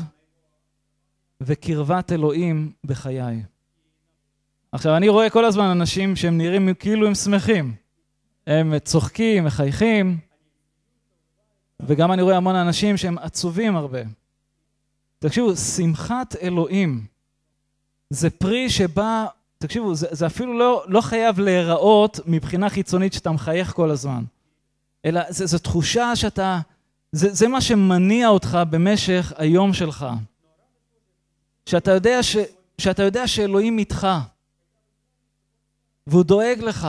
[1.41, 3.43] וקרבת אלוהים בחיי.
[4.71, 7.75] עכשיו, אני רואה כל הזמן אנשים שהם נראים כאילו הם שמחים.
[8.47, 10.17] הם צוחקים, מחייכים,
[11.87, 13.99] וגם אני רואה המון אנשים שהם עצובים הרבה.
[15.19, 17.05] תקשיבו, שמחת אלוהים
[18.09, 19.25] זה פרי שבא,
[19.57, 24.23] תקשיבו, זה, זה אפילו לא, לא חייב להיראות מבחינה חיצונית שאתה מחייך כל הזמן,
[25.05, 26.59] אלא זו תחושה שאתה,
[27.11, 30.05] זה, זה מה שמניע אותך במשך היום שלך.
[31.65, 32.37] שאתה יודע, ש,
[32.77, 34.07] שאתה יודע שאלוהים איתך,
[36.07, 36.87] והוא דואג לך.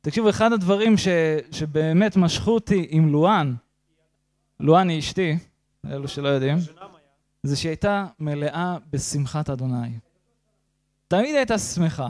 [0.00, 1.08] תקשיבו, אחד הדברים ש,
[1.50, 3.54] שבאמת משכו אותי עם לואן,
[4.60, 5.36] לואן היא אשתי,
[5.90, 6.58] אלו שלא יודעים,
[7.42, 9.98] זה שהיא הייתה מלאה בשמחת אדוני.
[11.08, 12.08] תמיד הייתה שמחה.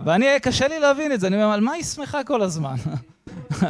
[0.00, 2.74] ואני, קשה לי להבין את זה, אני אומר, על מה היא שמחה כל הזמן?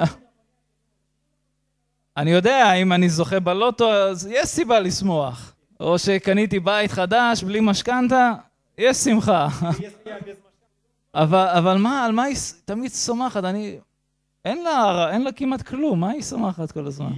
[2.16, 5.54] אני יודע, אם אני זוכה בלוטו, אז יש סיבה לשמוח.
[5.80, 8.32] או שקניתי בית חדש בלי משכנתה,
[8.78, 9.48] יש שמחה.
[11.14, 13.44] אבל, אבל מה, על מה היא תמיד צומחת?
[13.44, 13.78] אני...
[14.44, 17.12] אין לה, אין לה כמעט כלום, מה היא צומחת כל הזמן?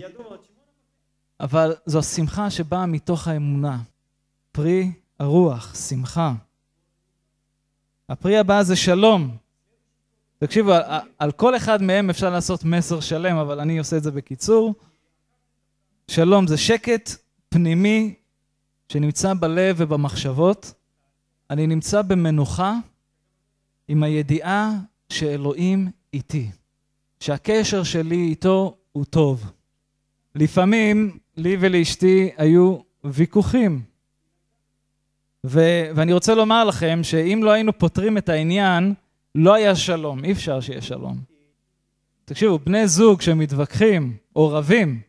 [1.41, 3.79] אבל זו השמחה שבאה מתוך האמונה.
[4.53, 6.35] פרי הרוח, שמחה.
[8.09, 9.37] הפרי הבא זה שלום.
[10.39, 10.83] תקשיבו, על,
[11.19, 14.75] על כל אחד מהם אפשר לעשות מסר שלם, אבל אני עושה את זה בקיצור.
[16.09, 17.11] שלום זה שקט
[17.49, 18.15] פנימי
[18.89, 20.75] שנמצא בלב ובמחשבות.
[21.51, 22.75] אני נמצא במנוחה
[23.89, 24.71] עם הידיעה
[25.09, 26.51] שאלוהים איתי,
[27.21, 29.53] שהקשר שלי איתו הוא טוב.
[30.35, 33.83] לפעמים לי ולאשתי היו ויכוחים.
[35.47, 38.95] ו- ואני רוצה לומר לכם שאם לא היינו פותרים את העניין,
[39.35, 41.21] לא היה שלום, אי אפשר שיהיה שלום.
[42.25, 45.01] תקשיבו, בני זוג שמתווכחים או רבים,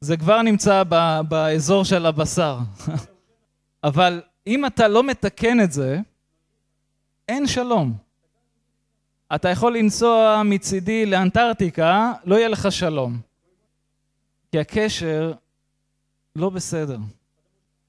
[0.00, 2.58] זה כבר נמצא ב- באזור של הבשר.
[3.84, 5.98] אבל אם אתה לא מתקן את זה,
[7.28, 8.09] אין שלום.
[9.34, 13.20] אתה יכול לנסוע מצידי לאנטארקטיקה, לא יהיה לך שלום.
[14.52, 15.32] כי הקשר
[16.36, 16.98] לא בסדר.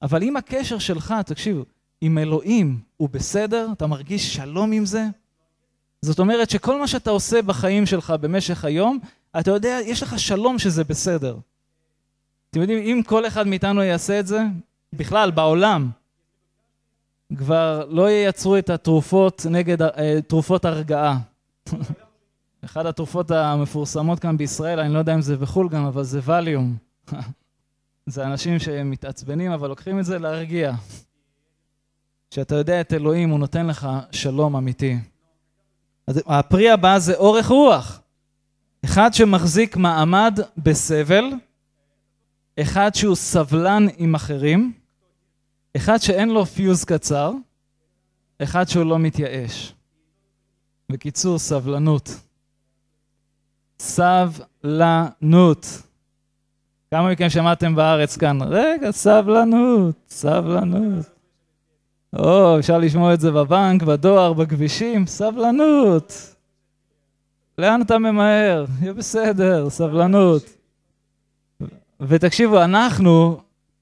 [0.02, 1.64] אבל אם הקשר שלך, תקשיבו,
[2.00, 5.04] עם אלוהים הוא בסדר, אתה מרגיש שלום עם זה,
[6.02, 8.98] זאת אומרת שכל מה שאתה עושה בחיים שלך במשך היום,
[9.40, 11.36] אתה יודע, יש לך שלום שזה בסדר.
[12.50, 14.42] אתם יודעים, אם כל אחד מאיתנו יעשה את זה,
[14.92, 15.90] בכלל, בעולם,
[17.36, 21.18] כבר לא ייצרו את התרופות נגד, אה, תרופות הרגעה.
[22.64, 26.76] אחת התרופות המפורסמות כאן בישראל, אני לא יודע אם זה בחו"ל גם, אבל זה ווליום.
[28.06, 30.72] זה אנשים שמתעצבנים, אבל לוקחים את זה להרגיע.
[32.30, 34.98] כשאתה יודע את אלוהים, הוא נותן לך שלום אמיתי.
[36.06, 38.00] אז הפרי הבא זה אורך רוח.
[38.84, 41.24] אחד שמחזיק מעמד בסבל,
[42.60, 44.72] אחד שהוא סבלן עם אחרים,
[45.76, 47.32] אחד שאין לו פיוז קצר,
[48.42, 49.74] אחד שהוא לא מתייאש.
[50.92, 52.20] בקיצור, סבלנות.
[53.78, 55.66] סבלנות.
[56.90, 58.38] כמה מכם שמעתם בארץ כאן?
[58.42, 61.06] רגע, סבלנות, סבלנות.
[62.16, 66.34] או, אפשר לשמוע את זה בבנק, בדואר, בכבישים, סבלנות.
[67.58, 68.64] לאן אתה ממהר?
[68.80, 70.42] יהיה בסדר, סבלנות.
[72.00, 73.40] ותקשיבו, אנחנו,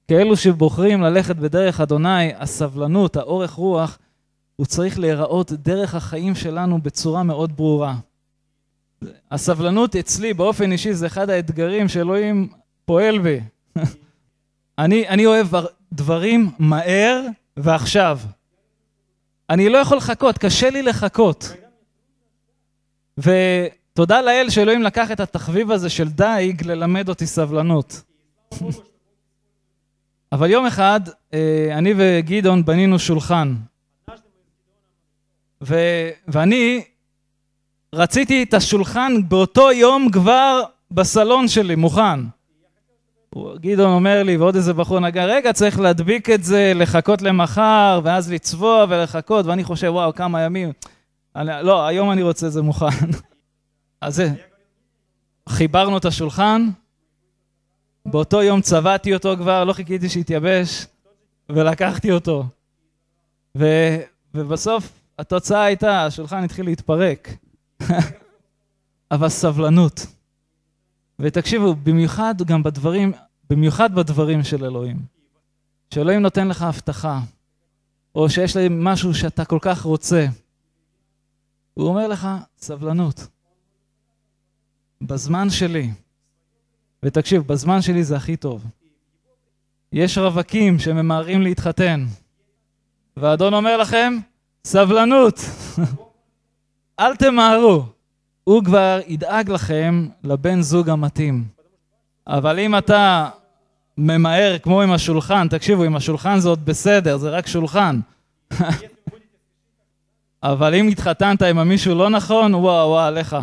[0.08, 3.98] כאלו שבוחרים ללכת בדרך אדוני, הסבלנות, האורך רוח,
[4.60, 7.94] הוא צריך להיראות דרך החיים שלנו בצורה מאוד ברורה.
[9.30, 12.48] הסבלנות אצלי באופן אישי זה אחד האתגרים שאלוהים
[12.84, 13.40] פועל בי.
[14.78, 15.46] אני, אני אוהב
[15.92, 18.18] דברים מהר ועכשיו.
[19.50, 21.52] אני לא יכול לחכות, קשה לי לחכות.
[23.18, 28.02] ותודה לאל שאלוהים לקח את התחביב הזה של דייג ללמד אותי סבלנות.
[30.32, 31.00] אבל יום אחד
[31.34, 33.54] אה, אני וגדעון בנינו שולחן.
[35.62, 35.76] ו,
[36.28, 36.84] ואני
[37.94, 42.20] רציתי את השולחן באותו יום כבר בסלון שלי, מוכן.
[43.60, 48.32] גדעון אומר לי, ועוד איזה בחור נגע, רגע, צריך להדביק את זה, לחכות למחר, ואז
[48.32, 50.72] לצבוע ולחכות, ואני חושב, וואו, כמה ימים.
[51.36, 52.86] אני, לא, היום אני רוצה את זה מוכן.
[54.00, 54.32] אז זה,
[55.48, 56.68] חיברנו את השולחן,
[58.06, 60.86] באותו יום צבעתי אותו כבר, לא חיכיתי שיתייבש,
[61.48, 62.44] ולקחתי אותו.
[63.58, 63.66] ו,
[64.34, 67.28] ובסוף התוצאה הייתה, השולחן התחיל להתפרק.
[69.10, 70.06] אבל סבלנות.
[71.18, 73.12] ותקשיבו, במיוחד גם בדברים,
[73.50, 74.96] במיוחד בדברים של אלוהים.
[75.94, 77.20] שאלוהים נותן לך הבטחה,
[78.14, 80.26] או שיש להם משהו שאתה כל כך רוצה.
[81.74, 82.28] הוא אומר לך,
[82.58, 83.26] סבלנות.
[85.00, 85.90] בזמן שלי,
[87.02, 88.64] ותקשיב, בזמן שלי זה הכי טוב.
[89.92, 92.06] יש רווקים שממהרים להתחתן,
[93.16, 94.18] והאדון אומר לכם,
[94.64, 95.40] סבלנות.
[97.00, 97.84] אל תמהרו.
[98.44, 101.44] הוא כבר ידאג לכם לבן זוג המתאים.
[102.26, 103.28] אבל אם אתה
[103.98, 108.00] ממהר כמו עם השולחן, תקשיבו, עם השולחן זה עוד בסדר, זה רק שולחן.
[110.42, 113.36] אבל אם התחתנת עם המישהו לא נכון, וואו, וואו, עליך.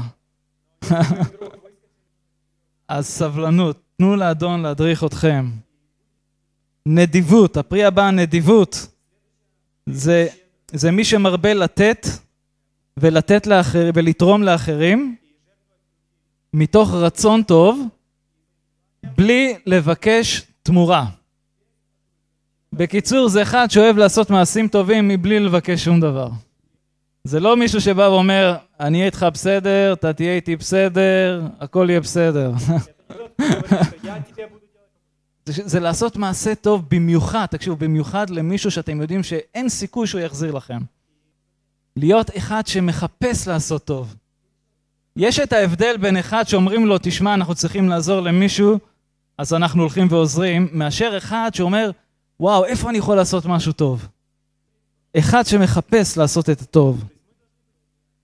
[2.87, 5.51] אז סבלנות, תנו לאדון להדריך אתכם.
[6.85, 8.87] נדיבות, הפרי הבא, נדיבות,
[9.85, 10.27] זה,
[10.71, 12.07] זה מי שמרבה לתת
[12.97, 15.15] ולתת לאחרים ולתרום לאחרים
[16.53, 17.87] מתוך רצון טוב,
[19.17, 21.05] בלי לבקש תמורה.
[22.73, 26.29] בקיצור, זה אחד שאוהב לעשות מעשים טובים מבלי לבקש שום דבר.
[27.23, 32.01] זה לא מישהו שבא ואומר, אני אהיה איתך בסדר, אתה תהיה איתי בסדר, הכל יהיה
[32.01, 32.51] בסדר.
[35.47, 40.51] זה, זה לעשות מעשה טוב במיוחד, תקשיבו, במיוחד למישהו שאתם יודעים שאין סיכוי שהוא יחזיר
[40.51, 40.79] לכם.
[41.95, 44.15] להיות אחד שמחפש לעשות טוב.
[45.15, 48.79] יש את ההבדל בין אחד שאומרים לו, תשמע, אנחנו צריכים לעזור למישהו,
[49.37, 51.91] אז אנחנו הולכים ועוזרים, מאשר אחד שאומר,
[52.39, 54.07] וואו, איפה אני יכול לעשות משהו טוב?
[55.17, 57.03] אחד שמחפש לעשות את הטוב.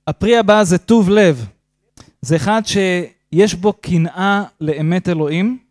[0.08, 1.48] הפרי הבא זה טוב לב.
[2.22, 5.63] זה אחד שיש בו קנאה לאמת אלוהים,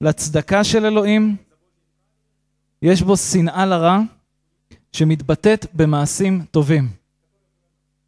[0.00, 1.36] לצדקה של אלוהים,
[2.82, 3.98] יש בו שנאה לרע,
[4.92, 6.88] שמתבטאת במעשים טובים.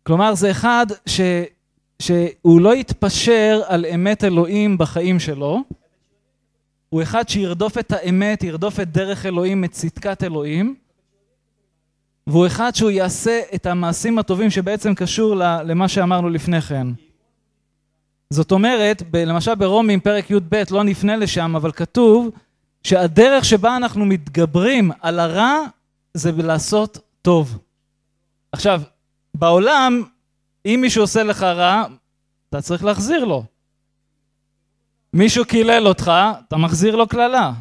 [0.03, 1.21] כלומר, זה אחד ש,
[2.03, 5.63] שהוא לא יתפשר על אמת אלוהים בחיים שלו,
[6.89, 10.75] הוא אחד שירדוף את האמת, ירדוף את דרך אלוהים, את צדקת אלוהים,
[12.27, 16.87] והוא אחד שהוא יעשה את המעשים הטובים שבעצם קשור למה שאמרנו לפני כן.
[18.31, 22.31] זאת אומרת, למשל ברומים פרק י"ב, לא נפנה לשם, אבל כתוב
[22.83, 25.59] שהדרך שבה אנחנו מתגברים על הרע
[26.15, 27.59] זה לעשות טוב.
[28.53, 28.83] עכשיו,
[29.35, 30.03] בעולם,
[30.67, 31.85] אם מישהו עושה לך רע,
[32.49, 33.45] אתה צריך להחזיר לו.
[35.15, 36.13] מישהו קילל אותך,
[36.49, 37.53] אתה מחזיר לו קללה.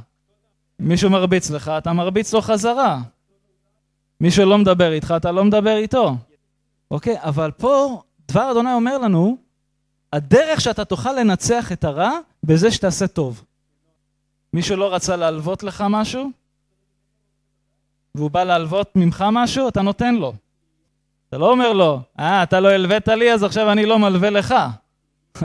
[0.80, 3.00] מישהו מרביץ לך, אתה מרביץ לו חזרה.
[4.22, 6.16] מישהו לא מדבר איתך, אתה לא מדבר איתו.
[6.92, 7.16] אוקיי?
[7.20, 9.38] אבל פה דבר אדוני אומר לנו,
[10.14, 12.12] הדרך שאתה תוכל לנצח את הרע,
[12.44, 13.44] בזה שתעשה טוב.
[14.54, 16.32] מישהו לא רצה להלוות לך משהו?
[18.16, 20.34] והוא בא להלוות ממך משהו, אתה נותן לו.
[21.30, 24.56] אתה לא אומר לו, אה, אתה לא הלווית לי, אז עכשיו אני לא מלווה לך.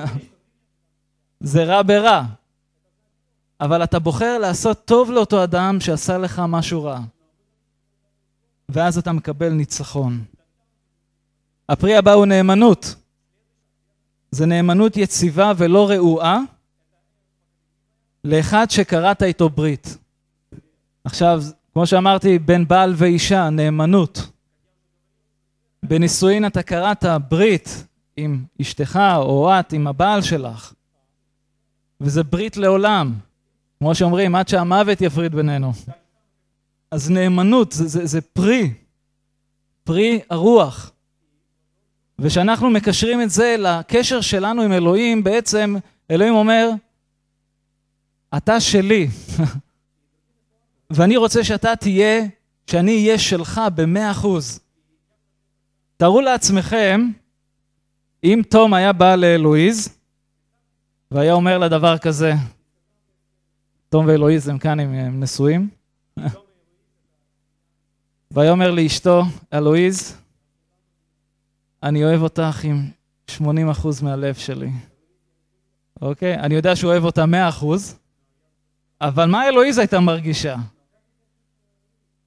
[1.40, 2.22] זה רע ברע.
[3.60, 7.00] אבל אתה בוחר לעשות טוב לאותו אדם שעשה לך משהו רע.
[8.68, 10.24] ואז אתה מקבל ניצחון.
[11.68, 12.94] הפרי הבא הוא נאמנות.
[14.34, 16.38] זה נאמנות יציבה ולא רעועה
[18.24, 19.96] לאחד שקראת איתו ברית.
[21.04, 21.42] עכשיו,
[21.72, 24.30] כמו שאמרתי, בין בעל ואישה, נאמנות.
[25.82, 30.72] בנישואין אתה קראת ברית עם אשתך או את עם הבעל שלך,
[32.00, 33.14] וזה ברית לעולם.
[33.78, 35.72] כמו שאומרים, עד שהמוות יפריד בינינו.
[36.90, 38.72] אז נאמנות זה, זה, זה פרי,
[39.84, 40.92] פרי הרוח.
[42.18, 45.74] וכשאנחנו מקשרים את זה לקשר שלנו עם אלוהים, בעצם
[46.10, 46.70] אלוהים אומר,
[48.36, 49.08] אתה שלי,
[50.90, 52.24] ואני רוצה שאתה תהיה,
[52.66, 54.60] שאני אהיה שלך במאה אחוז.
[55.96, 57.10] תארו לעצמכם,
[58.24, 59.98] אם תום היה בא לאלואיז,
[61.10, 62.32] והיה אומר לה דבר כזה,
[63.88, 65.68] תום ואלואיז הם כאן, הם נשואים,
[68.30, 69.22] והיה לאשתו,
[69.52, 70.23] אלואיז,
[71.84, 72.90] אני אוהב אותך עם
[73.30, 73.42] 80%
[74.02, 74.70] מהלב שלי.
[76.02, 76.34] אוקיי?
[76.34, 77.24] אני יודע שהוא אוהב אותה
[77.60, 77.64] 100%,
[79.00, 80.56] אבל מה אלואיז הייתה מרגישה?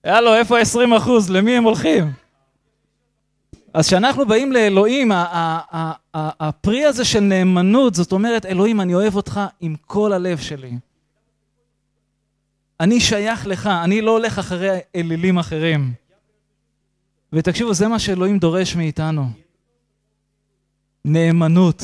[0.04, 1.10] הלו, איפה ה-20%?
[1.30, 2.12] למי הם הולכים?
[3.74, 5.12] אז כשאנחנו באים לאלוהים,
[6.14, 10.78] הפרי הזה של נאמנות, זאת אומרת, אלוהים, אני אוהב אותך עם כל הלב שלי.
[12.80, 15.94] אני שייך לך, אני לא הולך אחרי אלילים אחרים.
[17.34, 19.47] ותקשיבו, זה מה שאלוהים דורש מאיתנו.
[21.08, 21.84] נאמנות.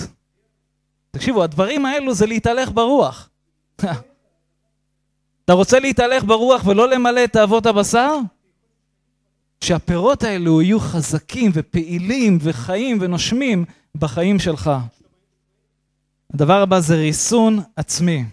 [1.12, 3.30] תקשיבו, הדברים האלו זה להתהלך ברוח.
[5.46, 8.16] אתה רוצה להתהלך ברוח ולא למלא את תאוות הבשר?
[9.62, 13.66] שהפירות האלו יהיו חזקים ופעילים וחיים ונושמים
[13.96, 14.72] בחיים שלך.
[16.34, 18.26] הדבר הבא זה ריסון עצמי.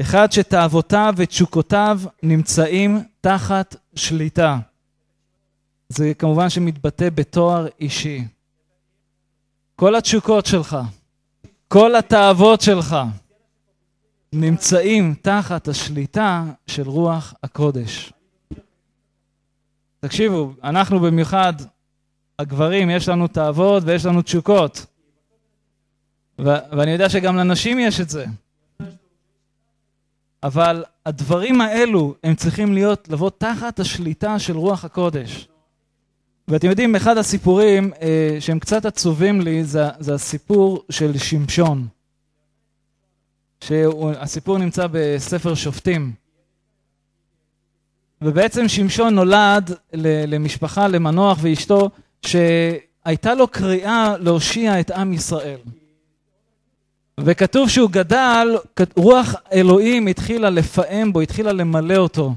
[0.00, 4.58] אחד שתאוותיו ותשוקותיו נמצאים תחת שליטה.
[5.88, 8.24] זה כמובן שמתבטא בתואר אישי.
[9.80, 10.78] כל התשוקות שלך,
[11.68, 12.96] כל התאוות שלך,
[14.32, 18.12] נמצאים תחת השליטה של רוח הקודש.
[20.00, 21.52] תקשיבו, אנחנו במיוחד,
[22.38, 24.86] הגברים, יש לנו תאוות ויש לנו תשוקות.
[26.38, 28.24] ו- ואני יודע שגם לנשים יש את זה.
[30.42, 35.48] אבל הדברים האלו, הם צריכים להיות, לבוא תחת השליטה של רוח הקודש.
[36.50, 41.86] ואתם יודעים, אחד הסיפורים אה, שהם קצת עצובים לי, זה, זה הסיפור של שמשון.
[43.64, 46.12] שהסיפור נמצא בספר שופטים.
[48.22, 49.74] ובעצם שמשון נולד
[50.26, 51.90] למשפחה, למנוח ואשתו,
[52.26, 55.58] שהייתה לו קריאה להושיע את עם ישראל.
[57.20, 58.56] וכתוב שהוא גדל,
[58.96, 62.34] רוח אלוהים התחילה לפעם בו, התחילה למלא אותו.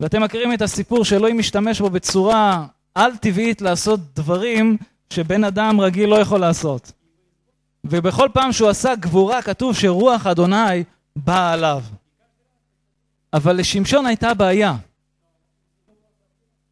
[0.00, 4.76] ואתם מכירים את הסיפור שאלוהים משתמש בו בצורה על-טבעית לעשות דברים
[5.10, 6.92] שבן אדם רגיל לא יכול לעשות.
[7.84, 10.84] ובכל פעם שהוא עשה גבורה כתוב שרוח אדוני
[11.16, 11.82] באה עליו.
[13.32, 14.76] אבל לשמשון הייתה בעיה.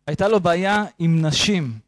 [0.07, 1.79] הייתה לו בעיה עם נשים.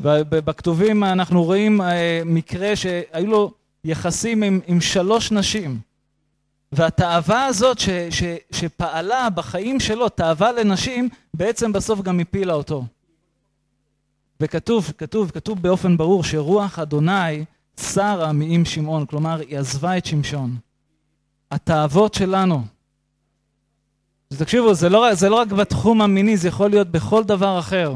[0.00, 3.52] בכתובים אנחנו רואים אה, מקרה שהיו לו
[3.84, 5.89] יחסים עם, עם שלוש נשים.
[6.72, 12.84] והתאווה הזאת ש, ש, שפעלה בחיים שלו, תאווה לנשים, בעצם בסוף גם הפילה אותו.
[14.40, 17.44] וכתוב, כתוב, כתוב באופן ברור שרוח אדוני
[17.80, 20.56] שרה מעם שמעון, כלומר היא עזבה את שמשון.
[21.50, 22.62] התאוות שלנו,
[24.38, 27.94] תקשיבו, זה לא, זה לא רק בתחום המיני, זה יכול להיות בכל דבר אחר.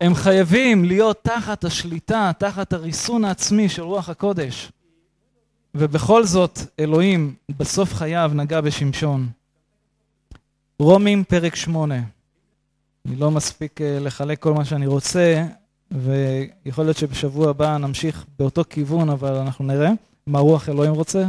[0.00, 4.72] הם חייבים להיות תחת השליטה, תחת הריסון העצמי של רוח הקודש.
[5.74, 9.28] ובכל זאת, אלוהים בסוף חייו נגע בשמשון.
[10.78, 12.02] רומים פרק שמונה.
[13.06, 15.46] אני לא מספיק אה, לחלק כל מה שאני רוצה,
[15.90, 19.90] ויכול להיות שבשבוע הבא נמשיך באותו כיוון, אבל אנחנו נראה
[20.26, 21.26] מה רוח אלוהים רוצה.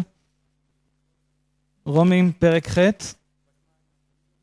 [1.85, 2.77] רומים פרק ח',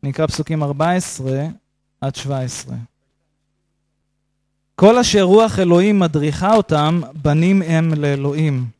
[0.02, 1.46] נקרא פסוקים 14
[2.00, 2.76] עד 17.
[4.74, 8.75] כל אשר רוח אלוהים מדריכה אותם, בנים הם לאלוהים.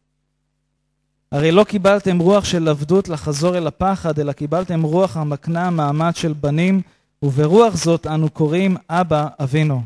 [1.37, 6.33] הרי לא קיבלתם רוח של עבדות לחזור אל הפחד, אלא קיבלתם רוח המקנה מעמד של
[6.33, 6.83] בנים,
[7.23, 9.83] וברוח זאת אנו קוראים אבא אבינו.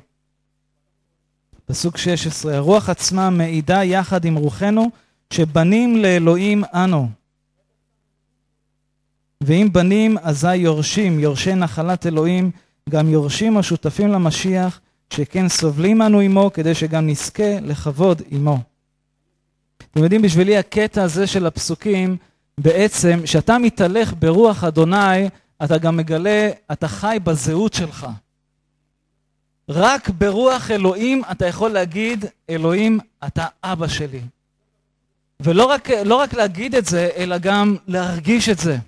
[1.66, 4.90] פסוק 16, הרוח עצמה מעידה יחד עם רוחנו,
[5.32, 7.08] שבנים לאלוהים אנו.
[9.40, 12.50] ואם בנים, אזי יורשים, יורשי נחלת אלוהים,
[12.90, 14.80] גם יורשים השותפים למשיח,
[15.12, 18.69] שכן סובלים אנו עמו, כדי שגם נזכה לכבוד עמו.
[19.90, 22.16] אתם יודעים, בשבילי הקטע הזה של הפסוקים,
[22.58, 25.28] בעצם, כשאתה מתהלך ברוח אדוני,
[25.64, 28.06] אתה גם מגלה, אתה חי בזהות שלך.
[29.68, 34.20] רק ברוח אלוהים אתה יכול להגיד, אלוהים, אתה אבא שלי.
[35.40, 38.78] ולא רק, לא רק להגיד את זה, אלא גם להרגיש את זה.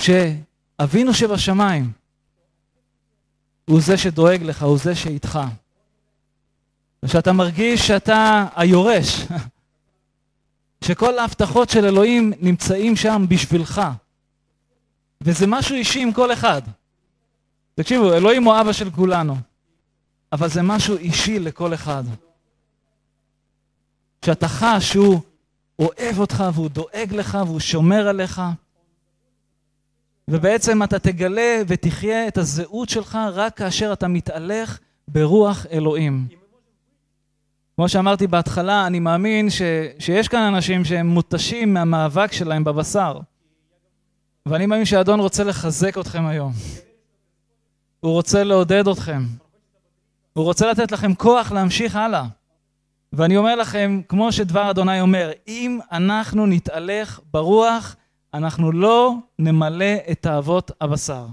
[0.00, 1.92] שאבינו שבשמיים
[3.64, 5.38] הוא זה שדואג לך, הוא זה שאיתך.
[7.02, 9.26] ושאתה מרגיש שאתה היורש,
[10.86, 13.82] שכל ההבטחות של אלוהים נמצאים שם בשבילך.
[15.20, 16.62] וזה משהו אישי עם כל אחד.
[17.74, 19.36] תקשיבו, אלוהים הוא אבא של כולנו,
[20.32, 22.04] אבל זה משהו אישי לכל אחד.
[24.24, 25.20] שאתה חש שהוא
[25.78, 28.42] אוהב אותך והוא דואג לך והוא שומר עליך.
[30.28, 34.78] ובעצם אתה תגלה ותחיה את הזהות שלך רק כאשר אתה מתהלך
[35.08, 36.28] ברוח אלוהים.
[37.76, 39.62] כמו שאמרתי בהתחלה, אני מאמין ש,
[39.98, 43.18] שיש כאן אנשים שהם מותשים מהמאבק שלהם בבשר.
[44.46, 46.52] ואני מאמין שהאדון רוצה לחזק אתכם היום.
[48.00, 49.22] הוא רוצה לעודד אתכם.
[50.32, 52.24] הוא רוצה לתת לכם כוח להמשיך הלאה.
[53.12, 57.96] ואני אומר לכם, כמו שדבר אדוני אומר, אם אנחנו נתהלך ברוח,
[58.34, 61.26] אנחנו לא נמלא את תאוות הבשר.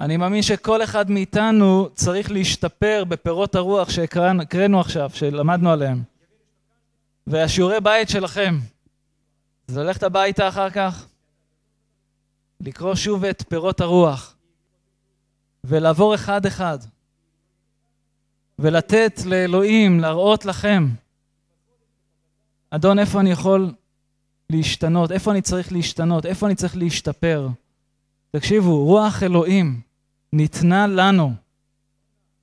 [0.00, 6.02] אני מאמין שכל אחד מאיתנו צריך להשתפר בפירות הרוח שהקראנו עכשיו, שלמדנו עליהם.
[7.26, 8.58] והשיעורי בית שלכם,
[9.66, 11.06] זה ללכת הביתה אחר כך,
[12.60, 14.36] לקרוא שוב את פירות הרוח,
[15.64, 16.78] ולעבור אחד-אחד,
[18.58, 20.88] ולתת לאלוהים להראות לכם,
[22.70, 23.72] אדון, איפה אני יכול
[24.50, 27.48] להשתנות, איפה אני צריך להשתנות, איפה אני צריך להשתפר.
[28.36, 29.80] תקשיבו, רוח אלוהים
[30.32, 31.32] ניתנה לנו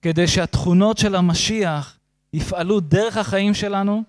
[0.01, 1.97] כדי שהתכונות של המשיח
[2.33, 4.03] יפעלו דרך החיים שלנו,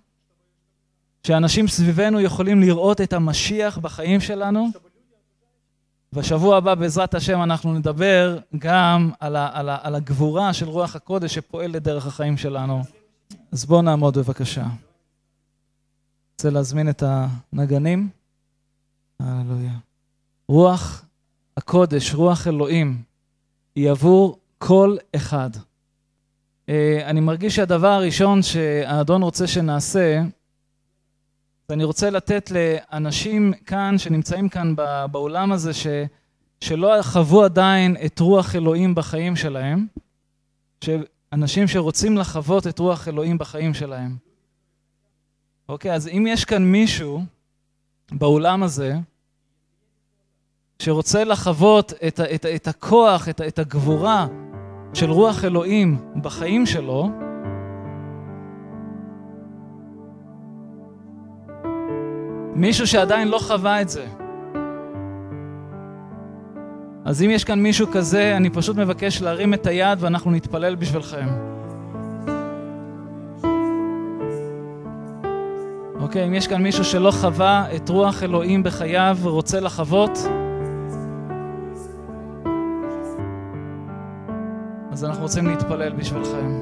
[1.27, 4.69] שאנשים סביבנו יכולים לראות את המשיח בחיים שלנו.
[6.13, 10.97] בשבוע הבא, בעזרת השם, אנחנו נדבר גם על, ה, על, ה, על הגבורה של רוח
[10.97, 12.83] הקודש שפועלת דרך החיים שלנו.
[13.53, 14.67] אז בואו נעמוד בבקשה.
[16.33, 17.03] רוצה להזמין את
[17.53, 18.09] הנגנים?
[19.21, 19.75] הללויה.
[20.49, 21.05] רוח
[21.57, 23.03] הקודש, רוח אלוהים,
[23.75, 25.51] היא עבור כל אחד.
[26.69, 30.23] אה, אני מרגיש שהדבר הראשון שהאדון רוצה שנעשה,
[31.69, 34.75] ואני רוצה לתת לאנשים כאן, שנמצאים כאן
[35.11, 35.87] באולם הזה, ש,
[36.61, 39.87] שלא חוו עדיין את רוח אלוהים בחיים שלהם,
[41.33, 44.17] אנשים שרוצים לחוות את רוח אלוהים בחיים שלהם.
[45.69, 47.25] אוקיי, אז אם יש כאן מישהו
[48.13, 48.95] באולם הזה,
[50.83, 54.27] שרוצה לחוות את, את, את הכוח, את, את הגבורה
[54.95, 57.11] של רוח אלוהים בחיים שלו,
[62.55, 64.07] מישהו שעדיין לא חווה את זה.
[67.05, 71.29] אז אם יש כאן מישהו כזה, אני פשוט מבקש להרים את היד ואנחנו נתפלל בשבילכם.
[76.01, 80.19] אוקיי, אם יש כאן מישהו שלא חווה את רוח אלוהים בחייו ורוצה לחוות,
[85.03, 86.61] אז אנחנו רוצים להתפלל בשבילכם.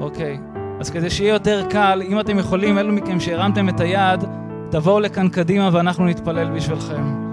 [0.00, 0.38] אוקיי,
[0.80, 4.24] אז כדי שיהיה יותר קל, אם אתם יכולים, אלו מכם שהרמתם את היד,
[4.70, 7.30] תבואו לכאן קדימה ואנחנו נתפלל בשבילכם.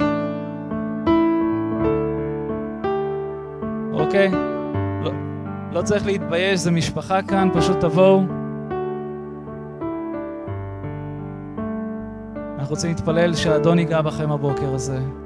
[3.94, 4.32] אוקיי?
[5.04, 5.12] לא,
[5.72, 8.24] לא צריך להתבייש, זה משפחה כאן, פשוט תבואו.
[12.60, 15.25] אנחנו רוצים להתפלל שהאדון ייגע בכם הבוקר הזה.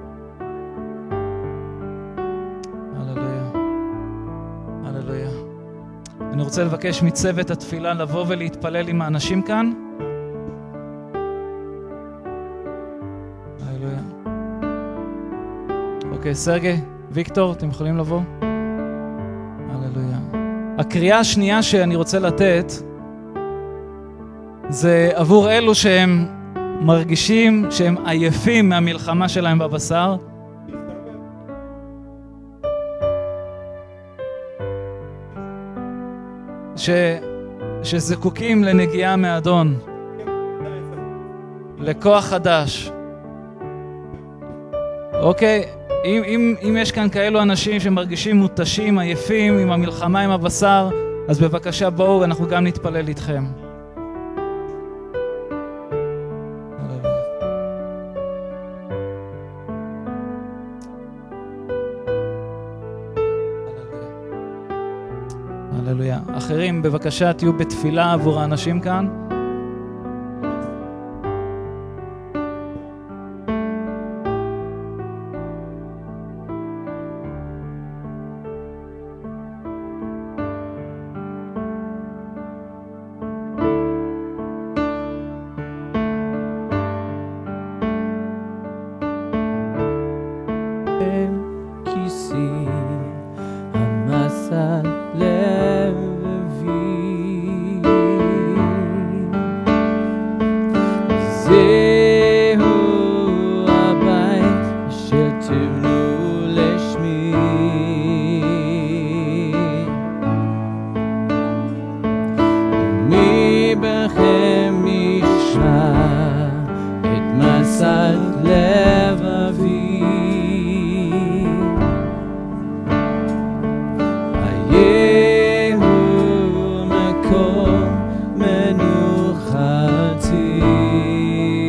[6.40, 9.72] אני רוצה לבקש מצוות התפילה לבוא ולהתפלל עם האנשים כאן.
[16.12, 16.76] אוקיי, סרגי,
[17.12, 18.22] ויקטור, אתם יכולים לבוא?
[19.70, 20.18] הללויה.
[20.78, 22.72] הקריאה השנייה שאני רוצה לתת
[24.70, 26.28] זה עבור אלו שהם
[26.82, 30.16] מרגישים שהם עייפים מהמלחמה שלהם בבשר.
[36.90, 36.92] ש...
[37.84, 39.80] שזקוקים לנגיעה מאדון,
[41.78, 42.92] לכוח חדש.
[45.14, 45.66] אוקיי?
[46.06, 50.90] אם, אם, אם יש כאן כאלו אנשים שמרגישים מותשים, עייפים, עם המלחמה עם הבשר,
[51.28, 53.44] אז בבקשה בואו ואנחנו גם נתפלל איתכם.
[66.82, 69.29] בבקשה תהיו בתפילה עבור האנשים כאן.